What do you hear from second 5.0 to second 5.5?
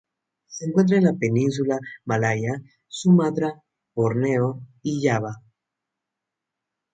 Java.